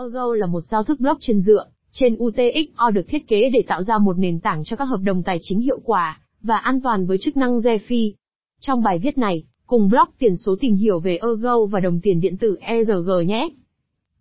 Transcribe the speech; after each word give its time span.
Ergo 0.00 0.34
là 0.34 0.46
một 0.46 0.64
giao 0.64 0.84
thức 0.84 1.00
blockchain 1.00 1.40
dựa 1.40 1.66
trên 1.92 2.16
UTXO 2.18 2.90
được 2.90 3.08
thiết 3.08 3.28
kế 3.28 3.50
để 3.50 3.62
tạo 3.68 3.82
ra 3.82 3.98
một 3.98 4.18
nền 4.18 4.40
tảng 4.40 4.64
cho 4.64 4.76
các 4.76 4.84
hợp 4.84 5.00
đồng 5.04 5.22
tài 5.22 5.38
chính 5.42 5.60
hiệu 5.60 5.80
quả 5.84 6.20
và 6.42 6.56
an 6.56 6.80
toàn 6.80 7.06
với 7.06 7.18
chức 7.18 7.36
năng 7.36 7.58
DeFi. 7.58 8.12
Trong 8.60 8.82
bài 8.82 8.98
viết 8.98 9.18
này, 9.18 9.44
cùng 9.66 9.88
blog 9.88 10.08
tiền 10.18 10.36
số 10.36 10.56
tìm 10.60 10.74
hiểu 10.74 11.00
về 11.00 11.16
Ergo 11.16 11.64
và 11.64 11.80
đồng 11.80 12.00
tiền 12.00 12.20
điện 12.20 12.36
tử 12.36 12.56
ERG 12.60 13.26
nhé. 13.26 13.48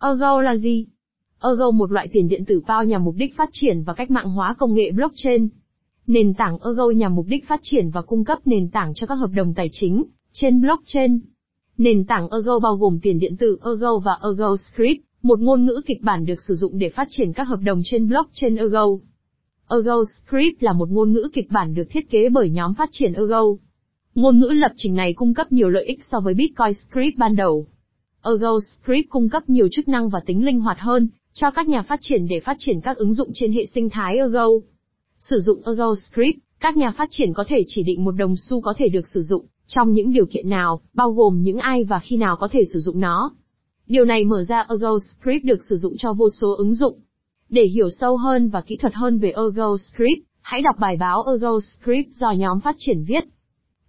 Ergo 0.02 0.42
là 0.42 0.56
gì? 0.56 0.86
Ergo 1.44 1.72
một 1.72 1.92
loại 1.92 2.08
tiền 2.14 2.28
điện 2.28 2.46
tử 2.46 2.62
bao 2.68 2.84
nhằm 2.84 3.04
mục 3.04 3.16
đích 3.18 3.38
phát 3.38 3.50
triển 3.52 3.84
và 3.84 3.94
cách 3.94 4.12
mạng 4.12 4.30
hóa 4.30 4.56
công 4.58 4.74
nghệ 4.74 4.92
blockchain. 4.92 5.48
Nền 6.08 6.34
tảng 6.34 6.58
Ergo 6.66 6.90
nhằm 6.90 7.16
mục 7.16 7.26
đích 7.30 7.48
phát 7.48 7.60
triển 7.64 7.90
và 7.90 8.02
cung 8.02 8.24
cấp 8.24 8.40
nền 8.46 8.70
tảng 8.70 8.94
cho 8.94 9.08
các 9.08 9.16
hợp 9.16 9.32
đồng 9.36 9.54
tài 9.54 9.68
chính 9.72 10.04
trên 10.32 10.62
blockchain. 10.62 11.20
Nền 11.78 12.06
tảng 12.06 12.30
Ergo 12.30 12.60
bao 12.60 12.76
gồm 12.76 13.00
tiền 13.02 13.20
điện 13.20 13.38
tử 13.38 13.58
Ergo 13.66 14.00
và 14.00 14.20
Ergo 14.24 14.56
Script, 14.58 15.09
một 15.22 15.40
ngôn 15.40 15.66
ngữ 15.66 15.82
kịch 15.86 16.02
bản 16.02 16.26
được 16.26 16.42
sử 16.48 16.56
dụng 16.56 16.80
để 16.80 16.90
phát 16.90 17.08
triển 17.10 17.34
các 17.34 17.44
hợp 17.44 17.60
đồng 17.64 17.82
trên 17.86 18.08
blockchain 18.08 18.56
Ergo. 18.56 18.88
Ergo 19.70 20.04
Script 20.04 20.64
là 20.64 20.74
một 20.74 20.90
ngôn 20.90 21.14
ngữ 21.14 21.30
kịch 21.34 21.52
bản 21.52 21.74
được 21.74 21.84
thiết 21.90 22.10
kế 22.10 22.30
bởi 22.30 22.50
nhóm 22.50 22.74
phát 22.74 22.90
triển 22.92 23.14
Ergo. 23.14 23.44
Ngôn 24.16 24.40
ngữ 24.40 24.48
lập 24.48 24.72
trình 24.76 24.96
này 24.96 25.14
cung 25.14 25.34
cấp 25.34 25.52
nhiều 25.52 25.70
lợi 25.70 25.86
ích 25.86 26.00
so 26.04 26.20
với 26.20 26.34
Bitcoin 26.34 26.74
Script 26.74 27.18
ban 27.18 27.36
đầu. 27.36 27.68
Ergo 28.24 28.60
Script 28.60 29.10
cung 29.10 29.30
cấp 29.30 29.50
nhiều 29.50 29.68
chức 29.72 29.88
năng 29.88 30.10
và 30.10 30.20
tính 30.26 30.46
linh 30.46 30.60
hoạt 30.60 30.80
hơn 30.80 31.10
cho 31.34 31.52
các 31.52 31.68
nhà 31.68 31.82
phát 31.82 32.00
triển 32.02 32.28
để 32.28 32.40
phát 32.40 32.56
triển 32.60 32.82
các 32.82 32.98
ứng 32.98 33.14
dụng 33.14 33.30
trên 33.34 33.52
hệ 33.54 33.66
sinh 33.66 33.90
thái 33.90 34.18
Ergo. 34.18 34.48
Sử 35.20 35.40
dụng 35.40 35.62
Ergo 35.66 35.96
Script, 35.96 36.40
các 36.60 36.78
nhà 36.78 36.92
phát 36.92 37.08
triển 37.12 37.34
có 37.34 37.44
thể 37.48 37.64
chỉ 37.68 37.84
định 37.84 38.04
một 38.04 38.12
đồng 38.12 38.36
xu 38.38 38.62
có 38.62 38.74
thể 38.78 38.90
được 38.90 39.08
sử 39.14 39.22
dụng 39.22 39.46
trong 39.68 39.92
những 39.92 40.12
điều 40.12 40.26
kiện 40.26 40.50
nào, 40.50 40.82
bao 40.94 41.12
gồm 41.12 41.44
những 41.44 41.58
ai 41.58 41.84
và 41.84 42.00
khi 42.00 42.18
nào 42.18 42.36
có 42.36 42.48
thể 42.52 42.64
sử 42.74 42.80
dụng 42.80 43.00
nó. 43.00 43.32
Điều 43.90 44.06
này 44.06 44.26
mở 44.26 44.44
ra 44.44 44.66
Ergo 44.70 44.98
Script 45.00 45.46
được 45.46 45.64
sử 45.70 45.76
dụng 45.76 45.94
cho 45.98 46.14
vô 46.14 46.30
số 46.42 46.56
ứng 46.58 46.74
dụng. 46.74 47.00
Để 47.50 47.64
hiểu 47.64 47.90
sâu 47.90 48.18
hơn 48.18 48.50
và 48.50 48.62
kỹ 48.62 48.78
thuật 48.78 48.94
hơn 48.94 49.20
về 49.20 49.32
Ergo 49.32 49.78
Script, 49.78 50.28
hãy 50.42 50.62
đọc 50.62 50.76
bài 50.80 50.98
báo 51.00 51.24
Ergo 51.24 51.60
Script 51.60 52.10
do 52.12 52.32
nhóm 52.32 52.60
phát 52.60 52.76
triển 52.78 53.04
viết. 53.08 53.24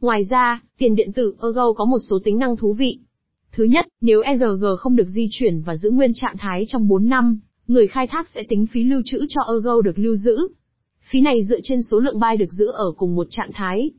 Ngoài 0.01 0.25
ra, 0.25 0.63
tiền 0.79 0.95
điện 0.95 1.13
tử 1.13 1.35
Ergo 1.43 1.73
có 1.73 1.85
một 1.85 1.99
số 2.11 2.19
tính 2.25 2.39
năng 2.39 2.57
thú 2.57 2.73
vị. 2.73 2.99
Thứ 3.53 3.65
nhất, 3.65 3.87
nếu 4.01 4.21
ERG 4.21 4.65
không 4.79 4.97
được 4.97 5.09
di 5.09 5.29
chuyển 5.31 5.63
và 5.63 5.77
giữ 5.77 5.91
nguyên 5.91 6.13
trạng 6.15 6.37
thái 6.39 6.65
trong 6.69 6.89
4 6.89 7.09
năm, 7.09 7.41
người 7.67 7.87
khai 7.87 8.07
thác 8.07 8.29
sẽ 8.29 8.43
tính 8.49 8.67
phí 8.67 8.85
lưu 8.85 9.03
trữ 9.05 9.27
cho 9.29 9.43
Ergo 9.53 9.81
được 9.81 9.99
lưu 9.99 10.17
giữ. 10.17 10.49
Phí 11.11 11.21
này 11.21 11.45
dựa 11.45 11.61
trên 11.63 11.83
số 11.83 11.99
lượng 11.99 12.21
byte 12.21 12.37
được 12.37 12.53
giữ 12.59 12.67
ở 12.67 12.93
cùng 12.97 13.15
một 13.15 13.27
trạng 13.31 13.51
thái. 13.55 13.91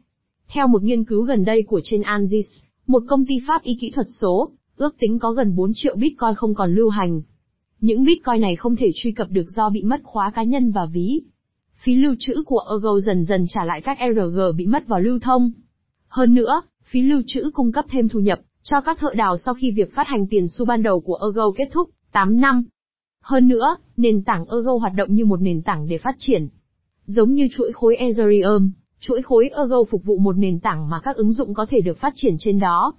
Theo 0.47 0.67
một 0.67 0.83
nghiên 0.83 1.05
cứu 1.05 1.21
gần 1.21 1.45
đây 1.45 1.63
của 1.63 1.81
trên 1.83 2.01
Anzis, 2.01 2.61
một 2.87 3.03
công 3.07 3.25
ty 3.25 3.35
Pháp 3.47 3.63
y 3.63 3.77
kỹ 3.81 3.91
thuật 3.91 4.07
số, 4.21 4.51
ước 4.81 4.95
tính 4.99 5.19
có 5.19 5.31
gần 5.31 5.55
4 5.55 5.71
triệu 5.75 5.95
Bitcoin 5.95 6.35
không 6.35 6.55
còn 6.55 6.75
lưu 6.75 6.89
hành. 6.89 7.21
Những 7.81 8.03
Bitcoin 8.03 8.41
này 8.41 8.55
không 8.55 8.75
thể 8.75 8.91
truy 8.95 9.11
cập 9.11 9.29
được 9.29 9.45
do 9.49 9.69
bị 9.69 9.83
mất 9.83 9.99
khóa 10.03 10.31
cá 10.35 10.43
nhân 10.43 10.71
và 10.71 10.85
ví. 10.85 11.21
Phí 11.75 11.95
lưu 11.95 12.15
trữ 12.19 12.43
của 12.45 12.59
Ergo 12.71 12.99
dần 12.99 13.25
dần 13.25 13.45
trả 13.49 13.65
lại 13.65 13.81
các 13.81 13.97
ERG 13.97 14.39
bị 14.57 14.65
mất 14.65 14.87
vào 14.87 14.99
lưu 14.99 15.19
thông. 15.19 15.51
Hơn 16.07 16.33
nữa, 16.33 16.61
phí 16.83 17.01
lưu 17.01 17.21
trữ 17.27 17.51
cung 17.53 17.71
cấp 17.71 17.85
thêm 17.89 18.09
thu 18.09 18.19
nhập 18.19 18.39
cho 18.63 18.81
các 18.81 18.99
thợ 18.99 19.09
đào 19.15 19.37
sau 19.37 19.53
khi 19.53 19.71
việc 19.71 19.95
phát 19.95 20.07
hành 20.07 20.27
tiền 20.27 20.47
xu 20.47 20.65
ban 20.65 20.83
đầu 20.83 20.99
của 20.99 21.19
Ergo 21.23 21.51
kết 21.57 21.69
thúc, 21.71 21.89
8 22.11 22.41
năm. 22.41 22.63
Hơn 23.21 23.47
nữa, 23.47 23.75
nền 23.97 24.23
tảng 24.23 24.45
Ergo 24.45 24.73
hoạt 24.77 24.93
động 24.95 25.13
như 25.13 25.25
một 25.25 25.41
nền 25.41 25.61
tảng 25.61 25.87
để 25.87 25.97
phát 25.97 26.15
triển. 26.17 26.47
Giống 27.05 27.33
như 27.33 27.47
chuỗi 27.51 27.71
khối 27.71 27.95
Ethereum, 27.95 28.71
chuỗi 28.99 29.21
khối 29.21 29.49
Ergo 29.49 29.83
phục 29.83 30.03
vụ 30.03 30.17
một 30.17 30.37
nền 30.37 30.59
tảng 30.59 30.89
mà 30.89 30.99
các 30.99 31.15
ứng 31.15 31.31
dụng 31.31 31.53
có 31.53 31.65
thể 31.69 31.81
được 31.81 31.97
phát 31.97 32.13
triển 32.15 32.35
trên 32.39 32.59
đó. 32.59 32.93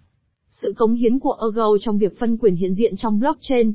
Sự 0.60 0.72
cống 0.76 0.94
hiến 0.94 1.18
của 1.18 1.36
Ergo 1.42 1.78
trong 1.80 1.98
việc 1.98 2.18
phân 2.18 2.36
quyền 2.36 2.56
hiện 2.56 2.74
diện 2.74 2.96
trong 2.96 3.20
blockchain. 3.20 3.74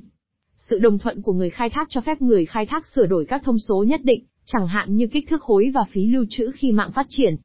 Sự 0.56 0.80
đồng 0.80 1.00
thuận 1.00 1.22
của 1.22 1.34
người 1.34 1.50
khai 1.50 1.70
thác 1.70 1.88
cho 1.90 2.02
phép 2.02 2.22
người 2.22 2.46
khai 2.46 2.66
thác 2.66 2.88
sửa 2.88 3.06
đổi 3.06 3.26
các 3.26 3.42
thông 3.44 3.58
số 3.60 3.84
nhất 3.84 4.02
định, 4.04 4.26
chẳng 4.46 4.68
hạn 4.68 4.96
như 4.96 5.08
kích 5.08 5.30
thước 5.30 5.42
khối 5.42 5.72
và 5.74 5.86
phí 5.92 6.08
lưu 6.08 6.26
trữ 6.30 6.52
khi 6.54 6.72
mạng 6.72 6.92
phát 6.92 7.06
triển. 7.10 7.36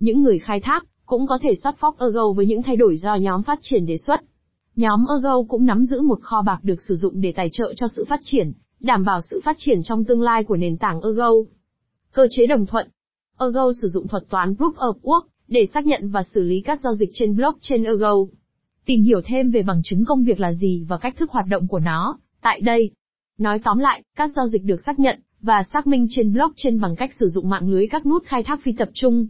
Những 0.00 0.22
người 0.22 0.38
khai 0.38 0.60
thác 0.60 0.84
cũng 1.06 1.26
có 1.26 1.38
thể 1.42 1.54
sắp 1.54 1.74
phóc 1.78 1.96
Ergo 2.00 2.32
với 2.32 2.46
những 2.46 2.62
thay 2.62 2.76
đổi 2.76 2.96
do 2.96 3.14
nhóm 3.14 3.42
phát 3.42 3.58
triển 3.62 3.86
đề 3.86 3.96
xuất. 3.96 4.20
Nhóm 4.76 5.06
Ergo 5.14 5.42
cũng 5.48 5.66
nắm 5.66 5.84
giữ 5.84 6.02
một 6.02 6.18
kho 6.22 6.42
bạc 6.42 6.58
được 6.62 6.82
sử 6.88 6.94
dụng 6.94 7.20
để 7.20 7.32
tài 7.32 7.48
trợ 7.52 7.74
cho 7.76 7.86
sự 7.96 8.04
phát 8.08 8.20
triển, 8.24 8.52
đảm 8.80 9.04
bảo 9.04 9.20
sự 9.30 9.40
phát 9.44 9.56
triển 9.58 9.82
trong 9.82 10.04
tương 10.04 10.22
lai 10.22 10.44
của 10.44 10.56
nền 10.56 10.78
tảng 10.78 11.00
Ergo. 11.00 11.30
Cơ 12.12 12.26
chế 12.30 12.46
đồng 12.46 12.66
thuận 12.66 12.88
Ergo 13.40 13.72
sử 13.82 13.88
dụng 13.88 14.08
thuật 14.08 14.28
toán 14.28 14.54
Proof 14.54 14.72
of 14.72 14.94
Work 15.02 15.22
để 15.48 15.66
xác 15.74 15.86
nhận 15.86 16.10
và 16.10 16.22
xử 16.22 16.42
lý 16.42 16.60
các 16.60 16.80
giao 16.80 16.94
dịch 16.94 17.10
trên 17.12 17.36
blockchain 17.36 17.84
Ergo. 17.84 18.16
Tìm 18.84 19.02
hiểu 19.02 19.20
thêm 19.24 19.50
về 19.50 19.62
bằng 19.62 19.80
chứng 19.84 20.04
công 20.04 20.24
việc 20.24 20.40
là 20.40 20.52
gì 20.52 20.84
và 20.88 20.98
cách 20.98 21.16
thức 21.16 21.30
hoạt 21.30 21.46
động 21.48 21.68
của 21.68 21.78
nó, 21.78 22.18
tại 22.42 22.60
đây. 22.60 22.90
Nói 23.38 23.58
tóm 23.64 23.78
lại, 23.78 24.02
các 24.16 24.30
giao 24.36 24.48
dịch 24.48 24.64
được 24.64 24.80
xác 24.86 24.98
nhận 24.98 25.20
và 25.40 25.62
xác 25.62 25.86
minh 25.86 26.06
trên 26.10 26.32
blockchain 26.32 26.80
bằng 26.80 26.96
cách 26.96 27.10
sử 27.20 27.26
dụng 27.28 27.48
mạng 27.48 27.70
lưới 27.70 27.86
các 27.86 28.06
nút 28.06 28.24
khai 28.26 28.42
thác 28.42 28.60
phi 28.62 28.72
tập 28.72 28.88
trung. 28.94 29.26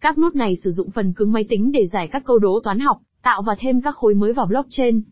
Các 0.00 0.18
nút 0.18 0.36
này 0.36 0.56
sử 0.56 0.70
dụng 0.70 0.90
phần 0.90 1.12
cứng 1.12 1.32
máy 1.32 1.44
tính 1.48 1.72
để 1.72 1.86
giải 1.86 2.08
các 2.08 2.24
câu 2.24 2.38
đố 2.38 2.60
toán 2.64 2.78
học, 2.78 3.00
tạo 3.22 3.42
và 3.42 3.56
thêm 3.58 3.80
các 3.80 3.94
khối 3.94 4.14
mới 4.14 4.32
vào 4.32 4.46
blockchain. 4.46 5.02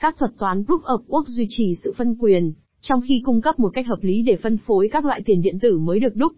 Các 0.00 0.18
thuật 0.18 0.30
toán 0.38 0.62
Proof 0.62 0.80
of 0.80 1.04
Work 1.06 1.24
duy 1.26 1.46
trì 1.48 1.74
sự 1.84 1.94
phân 1.96 2.16
quyền, 2.18 2.52
trong 2.80 3.00
khi 3.08 3.22
cung 3.24 3.40
cấp 3.40 3.58
một 3.58 3.70
cách 3.74 3.86
hợp 3.86 3.98
lý 4.02 4.22
để 4.22 4.36
phân 4.36 4.56
phối 4.56 4.88
các 4.92 5.04
loại 5.04 5.22
tiền 5.24 5.42
điện 5.42 5.58
tử 5.58 5.78
mới 5.78 6.00
được 6.00 6.16
đúc. 6.16 6.32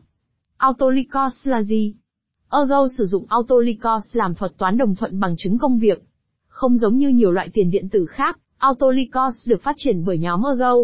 Autolycos 0.56 1.46
là 1.46 1.62
gì? 1.62 1.94
Ergo 2.52 2.88
sử 2.98 3.06
dụng 3.06 3.26
Autolycos 3.28 4.16
làm 4.16 4.34
thuật 4.34 4.58
toán 4.58 4.78
đồng 4.78 4.96
thuận 4.96 5.20
bằng 5.20 5.34
chứng 5.38 5.58
công 5.58 5.78
việc. 5.78 6.09
Không 6.50 6.76
giống 6.76 6.96
như 6.96 7.08
nhiều 7.08 7.32
loại 7.32 7.48
tiền 7.52 7.70
điện 7.70 7.88
tử 7.88 8.06
khác, 8.06 8.38
Autolycos 8.58 9.48
được 9.48 9.62
phát 9.62 9.74
triển 9.78 10.04
bởi 10.04 10.18
nhóm 10.18 10.42
Ergo. 10.44 10.74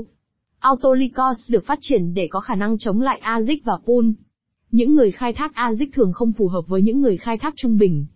Autolycos 0.59 1.51
được 1.51 1.67
phát 1.67 1.79
triển 1.81 2.15
để 2.15 2.29
có 2.31 2.41
khả 2.41 2.55
năng 2.55 2.79
chống 2.79 3.01
lại 3.01 3.19
ASIC 3.19 3.65
và 3.65 3.79
pool. 3.87 4.05
Những 4.71 4.95
người 4.95 5.11
khai 5.11 5.33
thác 5.33 5.55
ASIC 5.55 5.95
thường 5.95 6.13
không 6.13 6.33
phù 6.33 6.49
hợp 6.49 6.67
với 6.67 6.83
những 6.83 7.01
người 7.01 7.17
khai 7.17 7.39
thác 7.39 7.55
trung 7.57 7.79
bình. 7.79 8.07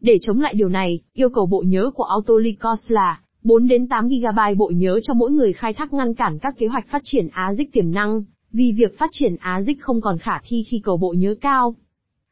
Để 0.00 0.18
chống 0.22 0.40
lại 0.40 0.54
điều 0.54 0.68
này, 0.68 1.00
yêu 1.12 1.28
cầu 1.30 1.46
bộ 1.46 1.62
nhớ 1.66 1.90
của 1.94 2.04
Autolycos 2.04 2.90
là 2.90 3.20
4 3.42 3.66
đến 3.66 3.88
8 3.88 4.08
GB 4.08 4.58
bộ 4.58 4.72
nhớ 4.74 5.00
cho 5.02 5.14
mỗi 5.14 5.30
người 5.30 5.52
khai 5.52 5.72
thác 5.72 5.92
ngăn 5.92 6.14
cản 6.14 6.38
các 6.38 6.54
kế 6.58 6.66
hoạch 6.66 6.88
phát 6.88 7.02
triển 7.04 7.28
ASIC 7.32 7.72
tiềm 7.72 7.92
năng, 7.92 8.24
vì 8.52 8.72
việc 8.72 8.98
phát 8.98 9.10
triển 9.12 9.36
ASIC 9.36 9.80
không 9.80 10.00
còn 10.00 10.18
khả 10.18 10.40
thi 10.44 10.64
khi 10.68 10.80
cầu 10.84 10.96
bộ 10.96 11.14
nhớ 11.18 11.34
cao. 11.40 11.74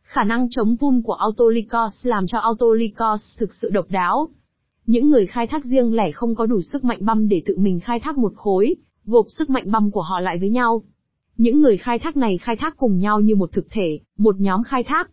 Khả 0.03 0.25
năng 0.25 0.49
chống 0.51 0.77
pool 0.81 0.95
của 1.05 1.15
Autolycos 1.15 2.07
làm 2.07 2.27
cho 2.27 2.39
Autolycos 2.39 3.39
thực 3.39 3.55
sự 3.55 3.71
độc 3.71 3.91
đáo. 3.91 4.29
Những 4.87 5.11
người 5.11 5.27
khai 5.27 5.47
thác 5.47 5.65
riêng 5.65 5.95
lẻ 5.95 6.13
không 6.13 6.35
có 6.35 6.47
đủ 6.47 6.61
sức 6.63 6.85
mạnh 6.85 6.99
băm 7.01 7.29
để 7.29 7.43
tự 7.47 7.59
mình 7.59 7.81
khai 7.81 8.01
thác 8.01 8.19
một 8.19 8.33
khối, 8.37 8.75
gộp 9.05 9.27
sức 9.39 9.51
mạnh 9.51 9.71
băm 9.71 9.91
của 9.91 10.03
họ 10.03 10.21
lại 10.21 10.39
với 10.39 10.51
nhau. 10.51 10.83
Những 11.37 11.61
người 11.61 11.77
khai 11.77 11.99
thác 11.99 12.17
này 12.17 12.39
khai 12.39 12.57
thác 12.57 12.77
cùng 12.77 12.99
nhau 12.99 13.21
như 13.21 13.37
một 13.37 13.53
thực 13.53 13.71
thể, 13.71 13.99
một 14.19 14.41
nhóm 14.41 14.63
khai 14.63 14.85
thác. 14.85 15.11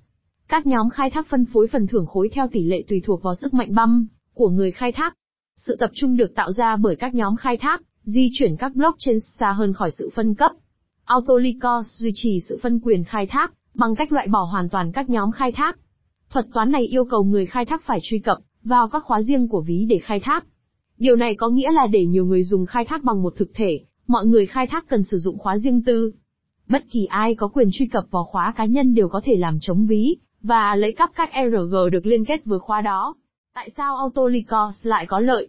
Các 0.47 0.67
nhóm 0.67 0.89
khai 0.89 1.09
thác 1.09 1.27
phân 1.29 1.45
phối 1.45 1.67
phần 1.67 1.87
thưởng 1.87 2.05
khối 2.05 2.29
theo 2.33 2.47
tỷ 2.51 2.63
lệ 2.63 2.83
tùy 2.87 3.01
thuộc 3.05 3.23
vào 3.23 3.35
sức 3.35 3.53
mạnh 3.53 3.75
băm 3.75 4.07
của 4.33 4.49
người 4.49 4.71
khai 4.71 4.91
thác. 4.91 5.13
Sự 5.57 5.75
tập 5.79 5.89
trung 5.93 6.17
được 6.17 6.35
tạo 6.35 6.51
ra 6.51 6.75
bởi 6.75 6.95
các 6.95 7.15
nhóm 7.15 7.35
khai 7.35 7.57
thác, 7.57 7.81
di 8.03 8.29
chuyển 8.33 8.55
các 8.55 8.75
block 8.75 8.95
trên 8.99 9.19
xa 9.19 9.51
hơn 9.51 9.73
khỏi 9.73 9.91
sự 9.91 10.09
phân 10.15 10.35
cấp. 10.35 10.51
Autolycos 11.05 11.85
duy 11.87 12.11
trì 12.13 12.39
sự 12.49 12.59
phân 12.63 12.79
quyền 12.79 13.03
khai 13.03 13.27
thác, 13.27 13.53
bằng 13.73 13.95
cách 13.95 14.11
loại 14.11 14.27
bỏ 14.27 14.43
hoàn 14.43 14.69
toàn 14.69 14.91
các 14.91 15.09
nhóm 15.09 15.31
khai 15.31 15.51
thác. 15.51 15.79
Thuật 16.29 16.45
toán 16.53 16.71
này 16.71 16.87
yêu 16.87 17.05
cầu 17.05 17.23
người 17.23 17.45
khai 17.45 17.65
thác 17.65 17.81
phải 17.85 17.99
truy 18.03 18.19
cập 18.19 18.37
vào 18.67 18.87
các 18.87 19.03
khóa 19.03 19.21
riêng 19.21 19.47
của 19.47 19.61
ví 19.61 19.85
để 19.89 19.97
khai 19.97 20.19
thác. 20.19 20.45
Điều 20.97 21.15
này 21.15 21.35
có 21.35 21.49
nghĩa 21.49 21.71
là 21.71 21.87
để 21.87 22.05
nhiều 22.05 22.25
người 22.25 22.43
dùng 22.43 22.65
khai 22.65 22.85
thác 22.85 23.03
bằng 23.03 23.23
một 23.23 23.33
thực 23.37 23.53
thể, 23.53 23.79
mọi 24.07 24.25
người 24.25 24.45
khai 24.45 24.67
thác 24.67 24.85
cần 24.89 25.03
sử 25.03 25.17
dụng 25.17 25.37
khóa 25.37 25.57
riêng 25.57 25.81
tư. 25.83 26.11
Bất 26.69 26.83
kỳ 26.91 27.05
ai 27.05 27.35
có 27.35 27.47
quyền 27.47 27.69
truy 27.73 27.85
cập 27.85 28.03
vào 28.11 28.23
khóa 28.23 28.53
cá 28.57 28.65
nhân 28.65 28.93
đều 28.93 29.09
có 29.09 29.21
thể 29.23 29.35
làm 29.35 29.57
chống 29.61 29.85
ví, 29.85 30.17
và 30.41 30.75
lấy 30.75 30.91
cắp 30.91 31.11
các 31.15 31.31
ERG 31.31 31.75
được 31.91 32.05
liên 32.05 32.25
kết 32.25 32.45
với 32.45 32.59
khóa 32.59 32.81
đó. 32.81 33.15
Tại 33.53 33.69
sao 33.77 33.97
Autolycos 33.97 34.85
lại 34.87 35.05
có 35.05 35.19
lợi? 35.19 35.47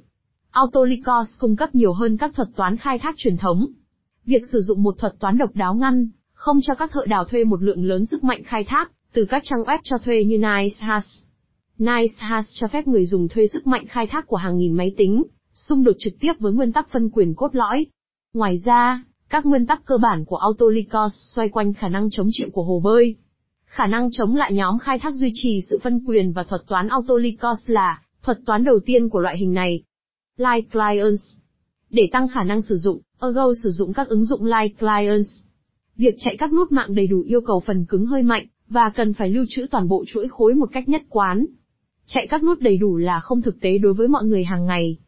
Autolycos 0.50 1.28
cung 1.38 1.56
cấp 1.56 1.74
nhiều 1.74 1.92
hơn 1.92 2.16
các 2.16 2.34
thuật 2.34 2.48
toán 2.56 2.76
khai 2.76 2.98
thác 2.98 3.14
truyền 3.18 3.36
thống. 3.36 3.66
Việc 4.24 4.42
sử 4.52 4.60
dụng 4.60 4.82
một 4.82 4.98
thuật 4.98 5.14
toán 5.20 5.38
độc 5.38 5.50
đáo 5.54 5.74
ngăn, 5.74 6.08
không 6.32 6.58
cho 6.62 6.74
các 6.74 6.92
thợ 6.92 7.06
đào 7.06 7.24
thuê 7.24 7.44
một 7.44 7.62
lượng 7.62 7.84
lớn 7.84 8.06
sức 8.06 8.24
mạnh 8.24 8.42
khai 8.44 8.64
thác, 8.64 8.90
từ 9.12 9.24
các 9.24 9.42
trang 9.44 9.60
web 9.60 9.78
cho 9.84 9.98
thuê 9.98 10.24
như 10.24 10.38
NiceHash. 10.38 11.27
NiceHash 11.78 12.48
cho 12.54 12.68
phép 12.68 12.86
người 12.86 13.06
dùng 13.06 13.28
thuê 13.28 13.46
sức 13.46 13.66
mạnh 13.66 13.84
khai 13.88 14.06
thác 14.06 14.26
của 14.26 14.36
hàng 14.36 14.58
nghìn 14.58 14.72
máy 14.72 14.94
tính, 14.96 15.22
xung 15.54 15.84
đột 15.84 15.96
trực 15.98 16.12
tiếp 16.20 16.32
với 16.38 16.52
nguyên 16.52 16.72
tắc 16.72 16.90
phân 16.90 17.10
quyền 17.10 17.34
cốt 17.34 17.54
lõi. 17.54 17.86
Ngoài 18.34 18.58
ra, 18.64 19.04
các 19.28 19.46
nguyên 19.46 19.66
tắc 19.66 19.84
cơ 19.84 19.98
bản 19.98 20.24
của 20.24 20.36
Autolycos 20.36 21.12
xoay 21.34 21.48
quanh 21.48 21.72
khả 21.72 21.88
năng 21.88 22.10
chống 22.10 22.28
chịu 22.32 22.48
của 22.52 22.62
hồ 22.62 22.80
bơi. 22.84 23.16
Khả 23.64 23.86
năng 23.86 24.10
chống 24.12 24.36
lại 24.36 24.52
nhóm 24.52 24.78
khai 24.78 24.98
thác 24.98 25.14
duy 25.14 25.30
trì 25.34 25.60
sự 25.70 25.78
phân 25.82 26.04
quyền 26.06 26.32
và 26.32 26.42
thuật 26.42 26.60
toán 26.66 26.88
Autolycos 26.88 27.70
là 27.70 28.02
thuật 28.22 28.38
toán 28.46 28.64
đầu 28.64 28.80
tiên 28.86 29.08
của 29.08 29.18
loại 29.18 29.38
hình 29.38 29.52
này. 29.52 29.82
Light 30.36 30.72
Clients 30.72 31.22
Để 31.90 32.08
tăng 32.12 32.28
khả 32.28 32.42
năng 32.42 32.62
sử 32.62 32.76
dụng, 32.76 33.00
Ergo 33.20 33.52
sử 33.62 33.70
dụng 33.70 33.92
các 33.92 34.08
ứng 34.08 34.24
dụng 34.24 34.44
Light 34.44 34.78
Clients. 34.78 35.28
Việc 35.96 36.14
chạy 36.18 36.36
các 36.38 36.52
nút 36.52 36.72
mạng 36.72 36.94
đầy 36.94 37.06
đủ 37.06 37.20
yêu 37.20 37.40
cầu 37.40 37.60
phần 37.60 37.84
cứng 37.88 38.06
hơi 38.06 38.22
mạnh, 38.22 38.46
và 38.68 38.90
cần 38.90 39.14
phải 39.14 39.30
lưu 39.30 39.44
trữ 39.48 39.66
toàn 39.70 39.88
bộ 39.88 40.04
chuỗi 40.06 40.28
khối 40.28 40.54
một 40.54 40.68
cách 40.72 40.88
nhất 40.88 41.02
quán. 41.08 41.46
Chạy 42.08 42.26
các 42.30 42.42
nút 42.42 42.60
đầy 42.60 42.76
đủ 42.76 42.96
là 42.96 43.20
không 43.20 43.42
thực 43.42 43.60
tế 43.60 43.78
đối 43.78 43.94
với 43.94 44.08
mọi 44.08 44.24
người 44.24 44.44
hàng 44.44 44.66
ngày. 44.66 44.98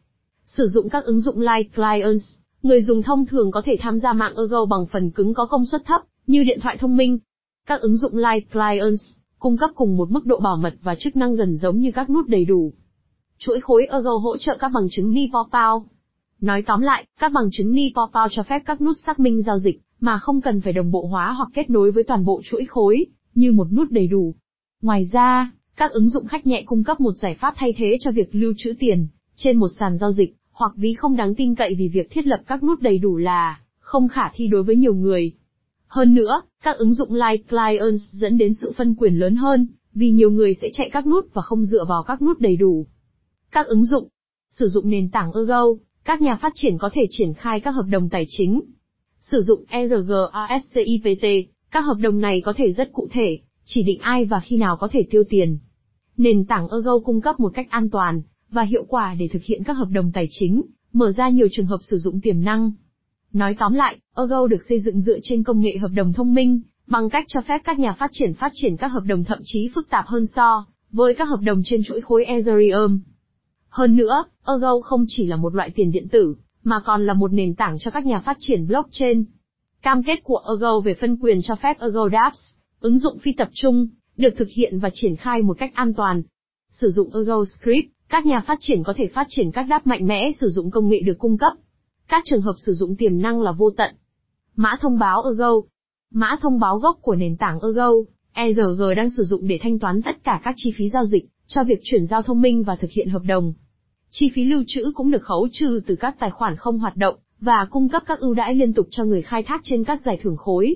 Sử 0.45 0.67
dụng 0.67 0.89
các 0.89 1.03
ứng 1.03 1.19
dụng 1.19 1.39
Light 1.39 1.75
Clients, 1.75 2.41
Người 2.63 2.81
dùng 2.81 3.03
thông 3.03 3.25
thường 3.25 3.51
có 3.51 3.61
thể 3.65 3.77
tham 3.79 3.99
gia 3.99 4.13
mạng 4.13 4.33
Ergo 4.37 4.65
bằng 4.65 4.85
phần 4.91 5.11
cứng 5.11 5.33
có 5.33 5.45
công 5.45 5.65
suất 5.65 5.85
thấp, 5.85 6.01
như 6.27 6.43
điện 6.43 6.59
thoại 6.61 6.77
thông 6.77 6.97
minh. 6.97 7.19
Các 7.67 7.81
ứng 7.81 7.97
dụng 7.97 8.15
Light 8.15 8.51
Clients 8.51 9.01
cung 9.39 9.57
cấp 9.57 9.69
cùng 9.75 9.97
một 9.97 10.11
mức 10.11 10.25
độ 10.25 10.39
bảo 10.39 10.57
mật 10.57 10.73
và 10.81 10.95
chức 10.99 11.15
năng 11.15 11.35
gần 11.35 11.55
giống 11.55 11.79
như 11.79 11.91
các 11.91 12.09
nút 12.09 12.27
đầy 12.27 12.45
đủ. 12.45 12.73
Chuỗi 13.37 13.59
khối 13.61 13.85
Ergo 13.85 14.17
hỗ 14.17 14.37
trợ 14.37 14.57
các 14.59 14.71
bằng 14.73 14.87
chứng 14.91 15.13
NIPOPAO. 15.13 15.85
Nói 16.41 16.63
tóm 16.67 16.81
lại, 16.81 17.05
các 17.19 17.31
bằng 17.31 17.49
chứng 17.51 17.71
NIPOPAO 17.71 18.27
cho 18.31 18.43
phép 18.43 18.61
các 18.65 18.81
nút 18.81 18.97
xác 19.05 19.19
minh 19.19 19.41
giao 19.41 19.59
dịch, 19.59 19.81
mà 19.99 20.17
không 20.17 20.41
cần 20.41 20.61
phải 20.61 20.73
đồng 20.73 20.91
bộ 20.91 21.07
hóa 21.07 21.33
hoặc 21.37 21.49
kết 21.53 21.69
nối 21.69 21.91
với 21.91 22.03
toàn 22.03 22.25
bộ 22.25 22.41
chuỗi 22.43 22.65
khối, 22.65 23.05
như 23.35 23.51
một 23.51 23.67
nút 23.71 23.91
đầy 23.91 24.07
đủ. 24.07 24.35
Ngoài 24.81 25.05
ra, 25.11 25.51
các 25.81 25.91
ứng 25.91 26.09
dụng 26.09 26.27
khách 26.27 26.47
nhẹ 26.47 26.63
cung 26.65 26.83
cấp 26.83 26.99
một 26.99 27.11
giải 27.21 27.35
pháp 27.39 27.53
thay 27.57 27.73
thế 27.77 27.97
cho 27.99 28.11
việc 28.11 28.35
lưu 28.35 28.53
trữ 28.57 28.73
tiền 28.79 29.07
trên 29.35 29.57
một 29.57 29.67
sàn 29.79 29.97
giao 29.97 30.11
dịch, 30.11 30.35
hoặc 30.51 30.71
ví 30.75 30.93
không 30.93 31.15
đáng 31.15 31.35
tin 31.35 31.55
cậy 31.55 31.75
vì 31.75 31.87
việc 31.87 32.11
thiết 32.11 32.27
lập 32.27 32.41
các 32.47 32.63
nút 32.63 32.81
đầy 32.81 32.97
đủ 32.97 33.17
là 33.17 33.59
không 33.79 34.07
khả 34.07 34.31
thi 34.33 34.47
đối 34.47 34.63
với 34.63 34.75
nhiều 34.75 34.93
người. 34.93 35.31
Hơn 35.87 36.13
nữa, 36.13 36.41
các 36.63 36.77
ứng 36.77 36.93
dụng 36.93 37.13
Light 37.13 37.49
Clients 37.49 38.01
dẫn 38.11 38.37
đến 38.37 38.53
sự 38.53 38.71
phân 38.77 38.95
quyền 38.95 39.13
lớn 39.13 39.35
hơn, 39.35 39.67
vì 39.93 40.11
nhiều 40.11 40.31
người 40.31 40.53
sẽ 40.53 40.69
chạy 40.73 40.89
các 40.93 41.07
nút 41.07 41.33
và 41.33 41.41
không 41.41 41.65
dựa 41.65 41.85
vào 41.85 42.03
các 42.03 42.21
nút 42.21 42.39
đầy 42.39 42.55
đủ. 42.55 42.85
Các 43.51 43.67
ứng 43.67 43.85
dụng 43.85 44.07
Sử 44.49 44.67
dụng 44.67 44.89
nền 44.89 45.09
tảng 45.09 45.31
Ergo, 45.35 45.65
các 46.05 46.21
nhà 46.21 46.39
phát 46.41 46.51
triển 46.55 46.77
có 46.77 46.89
thể 46.93 47.01
triển 47.09 47.33
khai 47.33 47.59
các 47.59 47.71
hợp 47.71 47.85
đồng 47.89 48.09
tài 48.09 48.25
chính. 48.27 48.61
Sử 49.19 49.41
dụng 49.41 49.63
ERGASCIPT, 49.69 51.25
các 51.71 51.81
hợp 51.81 51.97
đồng 51.99 52.21
này 52.21 52.41
có 52.41 52.53
thể 52.57 52.71
rất 52.71 52.93
cụ 52.93 53.07
thể, 53.11 53.39
chỉ 53.65 53.83
định 53.83 53.99
ai 53.99 54.25
và 54.25 54.39
khi 54.39 54.57
nào 54.57 54.77
có 54.77 54.87
thể 54.91 55.03
tiêu 55.09 55.23
tiền. 55.29 55.57
Nền 56.21 56.45
tảng 56.45 56.67
Ergo 56.69 56.99
cung 56.99 57.21
cấp 57.21 57.39
một 57.39 57.51
cách 57.53 57.67
an 57.69 57.89
toàn 57.89 58.21
và 58.49 58.63
hiệu 58.63 58.85
quả 58.87 59.15
để 59.19 59.27
thực 59.27 59.41
hiện 59.43 59.63
các 59.63 59.73
hợp 59.73 59.87
đồng 59.91 60.11
tài 60.11 60.27
chính, 60.29 60.61
mở 60.93 61.11
ra 61.11 61.29
nhiều 61.29 61.47
trường 61.51 61.65
hợp 61.65 61.77
sử 61.81 61.97
dụng 61.97 62.21
tiềm 62.21 62.41
năng. 62.41 62.71
Nói 63.33 63.55
tóm 63.59 63.73
lại, 63.73 63.97
Ergo 64.17 64.47
được 64.47 64.63
xây 64.69 64.79
dựng 64.79 65.01
dựa 65.01 65.19
trên 65.23 65.43
công 65.43 65.59
nghệ 65.59 65.77
hợp 65.77 65.91
đồng 65.95 66.13
thông 66.13 66.33
minh, 66.33 66.61
bằng 66.87 67.09
cách 67.09 67.25
cho 67.27 67.41
phép 67.41 67.61
các 67.63 67.79
nhà 67.79 67.93
phát 67.93 68.09
triển 68.13 68.33
phát 68.33 68.51
triển 68.53 68.77
các 68.77 68.87
hợp 68.87 69.03
đồng 69.05 69.23
thậm 69.23 69.39
chí 69.43 69.69
phức 69.75 69.89
tạp 69.89 70.07
hơn 70.07 70.25
so 70.25 70.65
với 70.91 71.15
các 71.15 71.25
hợp 71.25 71.39
đồng 71.41 71.61
trên 71.65 71.83
chuỗi 71.83 72.01
khối 72.01 72.25
Ethereum. 72.25 72.99
Hơn 73.69 73.95
nữa, 73.95 74.23
Ergo 74.47 74.81
không 74.81 75.05
chỉ 75.07 75.27
là 75.27 75.35
một 75.35 75.55
loại 75.55 75.69
tiền 75.75 75.91
điện 75.91 76.07
tử, 76.07 76.35
mà 76.63 76.79
còn 76.85 77.05
là 77.05 77.13
một 77.13 77.33
nền 77.33 77.55
tảng 77.55 77.75
cho 77.79 77.91
các 77.91 78.05
nhà 78.05 78.19
phát 78.19 78.37
triển 78.39 78.67
blockchain. 78.67 79.23
Cam 79.81 80.03
kết 80.03 80.23
của 80.23 80.41
Ergo 80.49 80.79
về 80.79 80.93
phân 80.93 81.17
quyền 81.17 81.41
cho 81.41 81.55
phép 81.55 81.79
Ergo 81.79 82.09
dApps, 82.11 82.39
ứng 82.79 82.97
dụng 82.97 83.17
phi 83.19 83.33
tập 83.33 83.49
trung, 83.53 83.87
được 84.21 84.33
thực 84.37 84.47
hiện 84.49 84.79
và 84.79 84.89
triển 84.93 85.15
khai 85.15 85.41
một 85.41 85.57
cách 85.59 85.71
an 85.73 85.93
toàn. 85.93 86.23
Sử 86.71 86.89
dụng 86.89 87.13
Ergo 87.13 87.45
Script, 87.45 87.87
các 88.09 88.25
nhà 88.25 88.43
phát 88.47 88.57
triển 88.61 88.83
có 88.83 88.93
thể 88.97 89.07
phát 89.07 89.27
triển 89.29 89.51
các 89.51 89.63
đáp 89.63 89.87
mạnh 89.87 90.07
mẽ 90.07 90.31
sử 90.39 90.47
dụng 90.49 90.71
công 90.71 90.89
nghệ 90.89 90.99
được 91.05 91.19
cung 91.19 91.37
cấp. 91.37 91.53
Các 92.07 92.23
trường 92.25 92.41
hợp 92.41 92.55
sử 92.65 92.73
dụng 92.73 92.95
tiềm 92.95 93.21
năng 93.21 93.41
là 93.41 93.51
vô 93.51 93.69
tận. 93.77 93.95
Mã 94.55 94.77
thông 94.81 94.99
báo 94.99 95.23
Ergo 95.23 95.51
Mã 96.13 96.37
thông 96.41 96.59
báo 96.59 96.77
gốc 96.77 96.99
của 97.01 97.15
nền 97.15 97.37
tảng 97.37 97.59
Ergo, 97.61 97.91
ERG 98.33 98.81
đang 98.95 99.09
sử 99.09 99.23
dụng 99.23 99.47
để 99.47 99.59
thanh 99.61 99.79
toán 99.79 100.01
tất 100.01 100.23
cả 100.23 100.41
các 100.43 100.53
chi 100.57 100.73
phí 100.77 100.89
giao 100.89 101.05
dịch, 101.05 101.25
cho 101.47 101.63
việc 101.63 101.79
chuyển 101.83 102.05
giao 102.05 102.21
thông 102.21 102.41
minh 102.41 102.63
và 102.63 102.75
thực 102.75 102.91
hiện 102.91 103.09
hợp 103.09 103.21
đồng. 103.27 103.53
Chi 104.09 104.31
phí 104.35 104.45
lưu 104.45 104.63
trữ 104.67 104.91
cũng 104.95 105.11
được 105.11 105.23
khấu 105.23 105.47
trừ 105.51 105.81
từ 105.87 105.95
các 105.95 106.15
tài 106.19 106.31
khoản 106.31 106.55
không 106.55 106.79
hoạt 106.79 106.97
động, 106.97 107.15
và 107.39 107.67
cung 107.71 107.89
cấp 107.89 108.03
các 108.05 108.19
ưu 108.19 108.33
đãi 108.33 108.55
liên 108.55 108.73
tục 108.73 108.87
cho 108.91 109.05
người 109.05 109.21
khai 109.21 109.43
thác 109.43 109.61
trên 109.63 109.83
các 109.83 110.01
giải 110.01 110.19
thưởng 110.23 110.37
khối. 110.37 110.75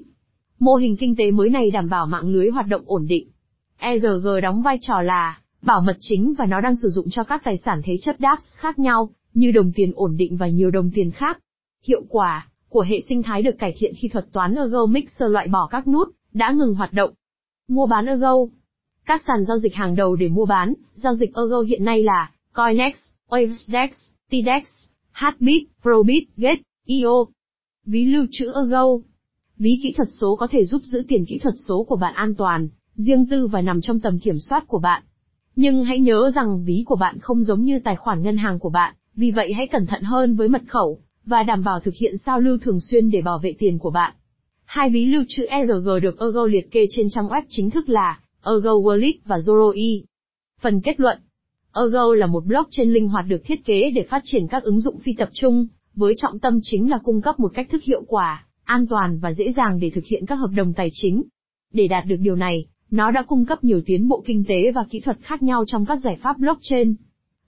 Mô 0.59 0.75
hình 0.75 0.97
kinh 0.97 1.15
tế 1.15 1.31
mới 1.31 1.49
này 1.49 1.71
đảm 1.71 1.89
bảo 1.89 2.07
mạng 2.07 2.29
lưới 2.29 2.49
hoạt 2.49 2.67
động 2.67 2.81
ổn 2.85 3.05
định. 3.07 3.29
ERG 3.77 4.27
đóng 4.43 4.61
vai 4.61 4.77
trò 4.81 5.01
là 5.01 5.39
bảo 5.61 5.81
mật 5.81 5.97
chính 5.99 6.33
và 6.37 6.45
nó 6.45 6.61
đang 6.61 6.75
sử 6.75 6.87
dụng 6.87 7.09
cho 7.11 7.23
các 7.23 7.41
tài 7.43 7.57
sản 7.57 7.81
thế 7.83 7.97
chấp 8.01 8.15
DApps 8.19 8.43
khác 8.55 8.79
nhau, 8.79 9.09
như 9.33 9.51
đồng 9.51 9.71
tiền 9.75 9.91
ổn 9.95 10.17
định 10.17 10.37
và 10.37 10.47
nhiều 10.47 10.71
đồng 10.71 10.91
tiền 10.95 11.11
khác. 11.11 11.39
Hiệu 11.83 12.03
quả 12.09 12.47
của 12.69 12.81
hệ 12.81 13.01
sinh 13.09 13.23
thái 13.23 13.41
được 13.41 13.55
cải 13.59 13.75
thiện 13.77 13.93
khi 13.97 14.07
thuật 14.07 14.31
toán 14.31 14.55
Ergo 14.55 14.85
Mixer 14.85 15.31
loại 15.31 15.47
bỏ 15.47 15.67
các 15.71 15.87
nút 15.87 16.07
đã 16.33 16.51
ngừng 16.51 16.75
hoạt 16.75 16.93
động. 16.93 17.11
Mua 17.67 17.85
bán 17.85 18.05
Ergo 18.05 18.35
Các 19.05 19.21
sàn 19.27 19.45
giao 19.47 19.57
dịch 19.57 19.75
hàng 19.75 19.95
đầu 19.95 20.15
để 20.15 20.27
mua 20.27 20.45
bán, 20.45 20.73
giao 20.93 21.15
dịch 21.15 21.35
Ergo 21.35 21.61
hiện 21.61 21.85
nay 21.85 22.03
là 22.03 22.31
Coinex, 22.53 22.95
Wavedex, 23.29 23.89
Tdex, 24.29 24.63
Hbit, 25.11 25.63
Probit, 25.81 26.23
Gate, 26.37 26.61
IO. 26.85 27.25
Ví 27.85 28.05
lưu 28.05 28.25
trữ 28.31 28.51
Ergo 28.55 28.85
Ví 29.57 29.79
kỹ 29.83 29.93
thuật 29.97 30.07
số 30.11 30.35
có 30.35 30.47
thể 30.51 30.65
giúp 30.65 30.81
giữ 30.83 31.03
tiền 31.07 31.25
kỹ 31.27 31.39
thuật 31.39 31.55
số 31.67 31.83
của 31.83 31.95
bạn 31.95 32.13
an 32.13 32.35
toàn, 32.35 32.69
riêng 32.95 33.25
tư 33.25 33.47
và 33.47 33.61
nằm 33.61 33.81
trong 33.81 33.99
tầm 33.99 34.19
kiểm 34.19 34.39
soát 34.39 34.63
của 34.67 34.79
bạn. 34.79 35.03
Nhưng 35.55 35.83
hãy 35.83 35.99
nhớ 35.99 36.31
rằng 36.35 36.63
ví 36.65 36.83
của 36.85 36.95
bạn 36.95 37.19
không 37.19 37.43
giống 37.43 37.63
như 37.63 37.79
tài 37.83 37.95
khoản 37.95 38.21
ngân 38.21 38.37
hàng 38.37 38.59
của 38.59 38.69
bạn, 38.69 38.95
vì 39.15 39.31
vậy 39.31 39.53
hãy 39.53 39.67
cẩn 39.67 39.85
thận 39.85 40.03
hơn 40.03 40.35
với 40.35 40.49
mật 40.49 40.61
khẩu, 40.67 40.99
và 41.25 41.43
đảm 41.43 41.63
bảo 41.63 41.79
thực 41.79 41.93
hiện 41.95 42.17
sao 42.17 42.39
lưu 42.39 42.57
thường 42.57 42.79
xuyên 42.79 43.09
để 43.09 43.21
bảo 43.21 43.39
vệ 43.39 43.53
tiền 43.59 43.79
của 43.79 43.89
bạn. 43.89 44.13
Hai 44.65 44.89
ví 44.89 45.05
lưu 45.05 45.23
trữ 45.27 45.45
ERG 45.45 45.89
được 46.01 46.19
Ergo 46.19 46.45
liệt 46.45 46.71
kê 46.71 46.85
trên 46.89 47.07
trang 47.09 47.27
web 47.27 47.41
chính 47.49 47.69
thức 47.69 47.89
là 47.89 48.19
Ergo 48.45 48.71
Wallet 48.71 49.13
và 49.25 49.37
Zoroi. 49.37 49.71
E. 49.71 50.05
Phần 50.61 50.81
kết 50.81 50.99
luận 50.99 51.17
Ergo 51.75 52.13
là 52.13 52.27
một 52.27 52.45
blockchain 52.45 52.93
linh 52.93 53.07
hoạt 53.07 53.25
được 53.27 53.41
thiết 53.45 53.65
kế 53.65 53.91
để 53.95 54.03
phát 54.09 54.21
triển 54.23 54.47
các 54.47 54.63
ứng 54.63 54.79
dụng 54.79 54.99
phi 54.99 55.13
tập 55.13 55.29
trung, 55.33 55.67
với 55.95 56.13
trọng 56.17 56.39
tâm 56.39 56.59
chính 56.63 56.89
là 56.89 56.97
cung 57.03 57.21
cấp 57.21 57.39
một 57.39 57.51
cách 57.53 57.67
thức 57.71 57.83
hiệu 57.83 58.03
quả, 58.07 58.45
an 58.63 58.87
toàn 58.87 59.19
và 59.19 59.33
dễ 59.33 59.51
dàng 59.51 59.79
để 59.79 59.89
thực 59.89 60.05
hiện 60.05 60.25
các 60.25 60.35
hợp 60.35 60.49
đồng 60.55 60.73
tài 60.73 60.89
chính. 60.91 61.23
Để 61.73 61.87
đạt 61.87 62.05
được 62.05 62.17
điều 62.19 62.35
này, 62.35 62.65
nó 62.95 63.11
đã 63.11 63.21
cung 63.21 63.45
cấp 63.45 63.63
nhiều 63.63 63.81
tiến 63.85 64.07
bộ 64.07 64.23
kinh 64.25 64.43
tế 64.47 64.71
và 64.71 64.85
kỹ 64.89 64.99
thuật 64.99 65.17
khác 65.21 65.43
nhau 65.43 65.63
trong 65.67 65.85
các 65.85 65.99
giải 66.03 66.17
pháp 66.21 66.37
blockchain. 66.37 66.95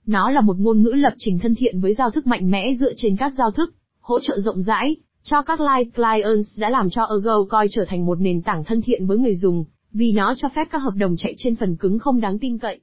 Nó 0.06 0.30
là 0.30 0.40
một 0.40 0.56
ngôn 0.58 0.82
ngữ 0.82 0.90
lập 0.90 1.12
trình 1.18 1.38
thân 1.38 1.54
thiện 1.54 1.80
với 1.80 1.94
giao 1.94 2.10
thức 2.10 2.26
mạnh 2.26 2.50
mẽ 2.50 2.74
dựa 2.80 2.92
trên 2.96 3.16
các 3.16 3.32
giao 3.38 3.50
thức, 3.50 3.74
hỗ 4.00 4.20
trợ 4.20 4.40
rộng 4.40 4.62
rãi, 4.62 4.96
cho 5.22 5.42
các 5.42 5.60
Light 5.60 5.94
Clients 5.94 6.60
đã 6.60 6.70
làm 6.70 6.90
cho 6.90 7.04
Ergo 7.04 7.44
coi 7.44 7.68
trở 7.70 7.84
thành 7.88 8.06
một 8.06 8.20
nền 8.20 8.42
tảng 8.42 8.64
thân 8.64 8.82
thiện 8.82 9.06
với 9.06 9.18
người 9.18 9.34
dùng, 9.34 9.64
vì 9.92 10.12
nó 10.12 10.34
cho 10.36 10.48
phép 10.48 10.68
các 10.70 10.78
hợp 10.78 10.94
đồng 10.96 11.16
chạy 11.16 11.34
trên 11.36 11.56
phần 11.56 11.76
cứng 11.76 11.98
không 11.98 12.20
đáng 12.20 12.38
tin 12.38 12.58
cậy. 12.58 12.80